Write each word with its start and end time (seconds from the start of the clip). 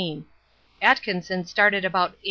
Atkinson 0.81 1.45
started 1.45 1.85
about 1.85 2.13
8. 2.13 2.17